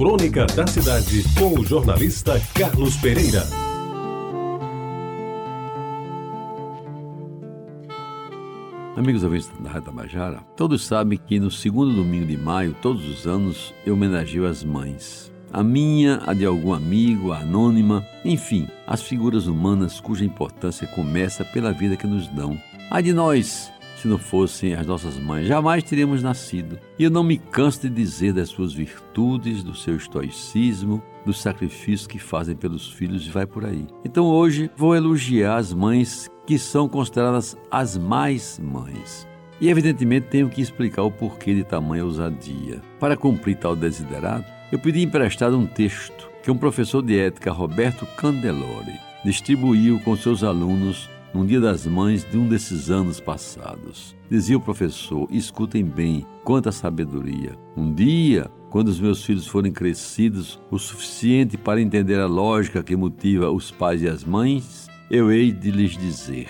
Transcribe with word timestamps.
Crônica 0.00 0.46
da 0.46 0.66
Cidade, 0.66 1.22
com 1.38 1.60
o 1.60 1.62
jornalista 1.62 2.40
Carlos 2.54 2.96
Pereira. 2.96 3.42
Amigos 8.96 9.22
ouvintes 9.22 9.50
da 9.60 9.68
Rádio 9.68 9.84
Tabajara, 9.84 10.38
todos 10.56 10.86
sabem 10.86 11.18
que 11.18 11.38
no 11.38 11.50
segundo 11.50 11.94
domingo 11.94 12.24
de 12.24 12.38
maio, 12.38 12.74
todos 12.80 13.06
os 13.06 13.26
anos, 13.26 13.74
eu 13.84 13.92
homenageio 13.92 14.46
as 14.46 14.64
mães. 14.64 15.30
A 15.52 15.62
minha, 15.62 16.22
a 16.24 16.32
de 16.32 16.46
algum 16.46 16.72
amigo, 16.72 17.32
a 17.32 17.40
anônima, 17.40 18.02
enfim, 18.24 18.68
as 18.86 19.02
figuras 19.02 19.46
humanas 19.46 20.00
cuja 20.00 20.24
importância 20.24 20.86
começa 20.86 21.44
pela 21.44 21.74
vida 21.74 21.94
que 21.94 22.06
nos 22.06 22.26
dão. 22.28 22.58
A 22.90 23.02
de 23.02 23.12
nós, 23.12 23.70
se 24.00 24.08
não 24.08 24.18
fossem 24.18 24.74
as 24.74 24.86
nossas 24.86 25.18
mães, 25.18 25.46
jamais 25.46 25.82
teríamos 25.82 26.22
nascido. 26.22 26.78
E 26.98 27.04
eu 27.04 27.10
não 27.10 27.22
me 27.22 27.36
canso 27.36 27.82
de 27.82 27.90
dizer 27.90 28.32
das 28.32 28.48
suas 28.48 28.72
virtudes, 28.72 29.62
do 29.62 29.74
seu 29.74 29.94
estoicismo, 29.96 31.02
dos 31.26 31.40
sacrifícios 31.40 32.06
que 32.06 32.18
fazem 32.18 32.56
pelos 32.56 32.90
filhos 32.90 33.26
e 33.26 33.30
vai 33.30 33.46
por 33.46 33.64
aí. 33.64 33.86
Então 34.04 34.24
hoje 34.24 34.70
vou 34.74 34.96
elogiar 34.96 35.56
as 35.56 35.74
mães 35.74 36.30
que 36.46 36.58
são 36.58 36.88
consideradas 36.88 37.56
as 37.70 37.98
mais 37.98 38.58
mães. 38.58 39.28
E 39.60 39.68
evidentemente 39.68 40.28
tenho 40.28 40.48
que 40.48 40.62
explicar 40.62 41.02
o 41.02 41.10
porquê 41.10 41.54
de 41.54 41.62
tamanha 41.62 42.04
ousadia. 42.04 42.80
Para 42.98 43.18
cumprir 43.18 43.56
tal 43.56 43.76
desiderado, 43.76 44.46
eu 44.72 44.78
pedi 44.78 45.02
emprestado 45.02 45.58
um 45.58 45.66
texto 45.66 46.30
que 46.42 46.50
um 46.50 46.56
professor 46.56 47.02
de 47.02 47.18
ética, 47.18 47.52
Roberto 47.52 48.06
Candelori, 48.16 48.98
distribuiu 49.22 50.00
com 50.00 50.16
seus 50.16 50.42
alunos 50.42 51.10
num 51.34 51.46
dia 51.46 51.60
das 51.60 51.86
mães 51.86 52.24
de 52.24 52.36
um 52.36 52.48
desses 52.48 52.90
anos 52.90 53.20
passados. 53.20 54.16
Dizia 54.30 54.56
o 54.56 54.60
professor: 54.60 55.26
escutem 55.30 55.84
bem, 55.84 56.26
quanta 56.44 56.72
sabedoria. 56.72 57.58
Um 57.76 57.92
dia, 57.92 58.50
quando 58.70 58.88
os 58.88 59.00
meus 59.00 59.24
filhos 59.24 59.46
forem 59.46 59.72
crescidos 59.72 60.60
o 60.70 60.78
suficiente 60.78 61.56
para 61.56 61.80
entender 61.80 62.20
a 62.20 62.26
lógica 62.26 62.82
que 62.82 62.96
motiva 62.96 63.50
os 63.50 63.70
pais 63.70 64.02
e 64.02 64.08
as 64.08 64.24
mães, 64.24 64.88
eu 65.10 65.30
hei 65.32 65.52
de 65.52 65.70
lhes 65.70 65.96
dizer: 65.96 66.48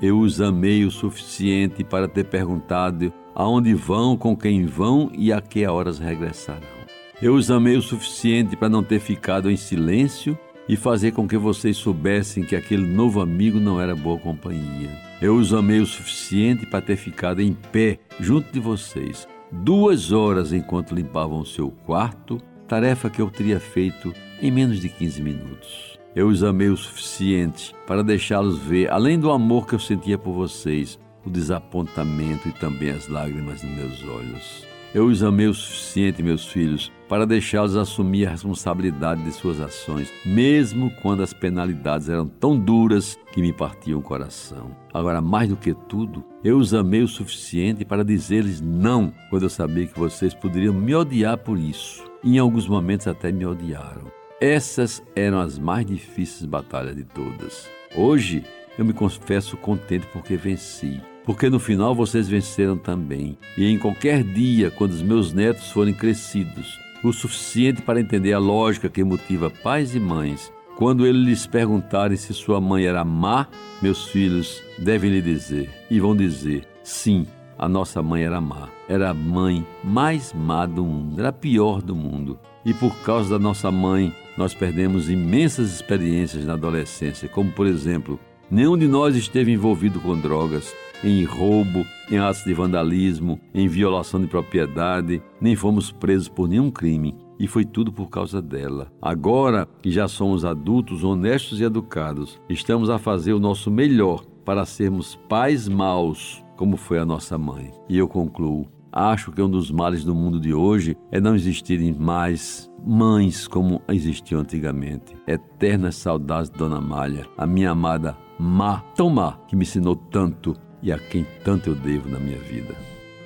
eu 0.00 0.18
os 0.20 0.42
amei 0.42 0.84
o 0.84 0.90
suficiente 0.90 1.82
para 1.82 2.06
ter 2.06 2.24
perguntado 2.24 3.10
aonde 3.34 3.72
vão, 3.72 4.14
com 4.14 4.36
quem 4.36 4.66
vão 4.66 5.10
e 5.16 5.32
a 5.32 5.40
que 5.40 5.66
horas 5.66 5.98
regressarão. 5.98 6.76
Eu 7.20 7.34
os 7.34 7.50
amei 7.50 7.76
o 7.78 7.82
suficiente 7.82 8.56
para 8.56 8.68
não 8.68 8.82
ter 8.82 9.00
ficado 9.00 9.50
em 9.50 9.56
silêncio 9.56 10.38
e 10.68 10.76
fazer 10.76 11.12
com 11.12 11.28
que 11.28 11.36
vocês 11.36 11.76
soubessem 11.76 12.44
que 12.44 12.56
aquele 12.56 12.86
novo 12.86 13.20
amigo 13.20 13.60
não 13.60 13.80
era 13.80 13.94
boa 13.94 14.18
companhia. 14.18 14.90
Eu 15.20 15.36
os 15.36 15.52
amei 15.52 15.80
o 15.80 15.86
suficiente 15.86 16.66
para 16.66 16.82
ter 16.82 16.96
ficado 16.96 17.40
em 17.40 17.52
pé 17.52 17.98
junto 18.20 18.52
de 18.52 18.60
vocês 18.60 19.26
duas 19.50 20.12
horas 20.12 20.52
enquanto 20.52 20.94
limpavam 20.94 21.44
seu 21.44 21.70
quarto, 21.70 22.40
tarefa 22.66 23.08
que 23.08 23.20
eu 23.20 23.30
teria 23.30 23.60
feito 23.60 24.12
em 24.40 24.50
menos 24.50 24.80
de 24.80 24.88
15 24.88 25.22
minutos. 25.22 25.98
Eu 26.14 26.28
os 26.28 26.42
amei 26.42 26.68
o 26.68 26.76
suficiente 26.76 27.74
para 27.86 28.02
deixá-los 28.02 28.58
ver, 28.58 28.90
além 28.90 29.18
do 29.18 29.30
amor 29.30 29.66
que 29.66 29.74
eu 29.74 29.78
sentia 29.78 30.16
por 30.16 30.32
vocês, 30.32 30.98
o 31.24 31.30
desapontamento 31.30 32.48
e 32.48 32.52
também 32.52 32.90
as 32.90 33.08
lágrimas 33.08 33.62
nos 33.62 33.76
meus 33.76 34.02
olhos. 34.04 34.75
Eu 34.96 35.08
os 35.08 35.22
amei 35.22 35.46
o 35.46 35.52
suficiente, 35.52 36.22
meus 36.22 36.46
filhos, 36.46 36.90
para 37.06 37.26
deixá-los 37.26 37.76
assumir 37.76 38.26
a 38.26 38.30
responsabilidade 38.30 39.22
de 39.24 39.30
suas 39.30 39.60
ações, 39.60 40.10
mesmo 40.24 40.90
quando 41.02 41.22
as 41.22 41.34
penalidades 41.34 42.08
eram 42.08 42.26
tão 42.26 42.58
duras 42.58 43.14
que 43.30 43.42
me 43.42 43.52
partiam 43.52 43.98
o 43.98 44.02
coração. 44.02 44.74
Agora, 44.94 45.20
mais 45.20 45.50
do 45.50 45.56
que 45.56 45.74
tudo, 45.74 46.24
eu 46.42 46.56
os 46.56 46.72
amei 46.72 47.02
o 47.02 47.08
suficiente 47.08 47.84
para 47.84 48.02
dizer-lhes 48.02 48.62
não, 48.62 49.12
quando 49.28 49.42
eu 49.42 49.50
sabia 49.50 49.86
que 49.86 49.98
vocês 49.98 50.32
poderiam 50.32 50.72
me 50.72 50.94
odiar 50.94 51.36
por 51.36 51.58
isso. 51.58 52.02
E 52.24 52.36
em 52.36 52.38
alguns 52.38 52.66
momentos 52.66 53.06
até 53.06 53.30
me 53.30 53.44
odiaram. 53.44 54.10
Essas 54.40 55.02
eram 55.14 55.40
as 55.40 55.58
mais 55.58 55.84
difíceis 55.84 56.46
batalhas 56.46 56.96
de 56.96 57.04
todas. 57.04 57.68
Hoje, 57.94 58.46
eu 58.78 58.84
me 58.86 58.94
confesso 58.94 59.58
contente 59.58 60.06
porque 60.10 60.38
venci 60.38 61.02
porque 61.26 61.50
no 61.50 61.58
final 61.58 61.94
vocês 61.94 62.28
venceram 62.28 62.78
também. 62.78 63.36
E 63.58 63.66
em 63.66 63.78
qualquer 63.78 64.22
dia, 64.22 64.70
quando 64.70 64.92
os 64.92 65.02
meus 65.02 65.32
netos 65.32 65.72
forem 65.72 65.92
crescidos, 65.92 66.78
o 67.02 67.12
suficiente 67.12 67.82
para 67.82 68.00
entender 68.00 68.32
a 68.32 68.38
lógica 68.38 68.88
que 68.88 69.04
motiva 69.04 69.50
pais 69.50 69.94
e 69.94 70.00
mães, 70.00 70.52
quando 70.76 71.06
eles 71.06 71.26
lhes 71.26 71.46
perguntarem 71.46 72.16
se 72.16 72.32
sua 72.32 72.60
mãe 72.60 72.86
era 72.86 73.04
má, 73.04 73.48
meus 73.82 74.06
filhos 74.06 74.62
devem 74.78 75.10
lhe 75.10 75.20
dizer, 75.20 75.68
e 75.90 75.98
vão 75.98 76.14
dizer: 76.14 76.64
sim, 76.82 77.26
a 77.58 77.68
nossa 77.68 78.02
mãe 78.02 78.22
era 78.22 78.40
má. 78.40 78.68
Era 78.88 79.10
a 79.10 79.14
mãe 79.14 79.66
mais 79.82 80.32
má 80.32 80.64
do 80.64 80.84
mundo, 80.84 81.18
era 81.18 81.30
a 81.30 81.32
pior 81.32 81.82
do 81.82 81.96
mundo. 81.96 82.38
E 82.64 82.72
por 82.72 82.94
causa 83.02 83.30
da 83.30 83.38
nossa 83.38 83.70
mãe, 83.70 84.12
nós 84.36 84.54
perdemos 84.54 85.08
imensas 85.08 85.72
experiências 85.72 86.44
na 86.44 86.52
adolescência, 86.52 87.28
como 87.28 87.50
por 87.52 87.66
exemplo, 87.66 88.20
nenhum 88.50 88.76
de 88.76 88.86
nós 88.86 89.16
esteve 89.16 89.52
envolvido 89.52 89.98
com 90.00 90.18
drogas, 90.18 90.74
em 91.02 91.24
roubo, 91.24 91.84
em 92.10 92.18
atos 92.18 92.44
de 92.44 92.54
vandalismo, 92.54 93.40
em 93.54 93.68
violação 93.68 94.20
de 94.20 94.26
propriedade, 94.26 95.22
nem 95.40 95.56
fomos 95.56 95.90
presos 95.90 96.28
por 96.28 96.48
nenhum 96.48 96.70
crime. 96.70 97.16
E 97.38 97.46
foi 97.46 97.64
tudo 97.64 97.92
por 97.92 98.08
causa 98.08 98.40
dela. 98.40 98.90
Agora 99.00 99.68
que 99.82 99.90
já 99.90 100.08
somos 100.08 100.44
adultos, 100.44 101.04
honestos 101.04 101.60
e 101.60 101.64
educados, 101.64 102.40
estamos 102.48 102.88
a 102.88 102.98
fazer 102.98 103.34
o 103.34 103.40
nosso 103.40 103.70
melhor 103.70 104.24
para 104.44 104.64
sermos 104.64 105.16
pais 105.28 105.68
maus, 105.68 106.42
como 106.56 106.78
foi 106.78 106.98
a 106.98 107.04
nossa 107.04 107.36
mãe. 107.36 107.72
E 107.90 107.98
eu 107.98 108.08
concluo: 108.08 108.66
acho 108.90 109.32
que 109.32 109.42
um 109.42 109.50
dos 109.50 109.70
males 109.70 110.02
do 110.02 110.14
mundo 110.14 110.40
de 110.40 110.54
hoje 110.54 110.96
é 111.12 111.20
não 111.20 111.34
existirem 111.34 111.92
mais 111.92 112.70
mães 112.86 113.46
como 113.46 113.82
existiam 113.88 114.40
antigamente. 114.40 115.14
Eternas 115.26 115.96
saudades 115.96 116.48
de 116.48 116.56
Dona 116.56 116.80
Malha, 116.80 117.26
a 117.36 117.46
minha 117.46 117.72
amada 117.72 118.16
Má, 118.38 118.82
tão 118.94 119.08
má, 119.08 119.38
que 119.48 119.56
me 119.56 119.62
ensinou 119.62 119.96
tanto 119.96 120.54
e 120.82 120.92
a 120.92 120.98
quem 120.98 121.26
tanto 121.44 121.70
eu 121.70 121.74
devo 121.74 122.08
na 122.08 122.18
minha 122.18 122.38
vida. 122.38 122.74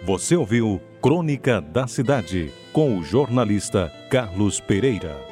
Você 0.05 0.35
ouviu 0.37 0.81
Crônica 1.03 1.61
da 1.61 1.87
Cidade 1.87 2.53
com 2.73 2.99
o 2.99 3.05
jornalista 3.05 3.93
Carlos 4.11 4.61
Pereira. 4.61 5.30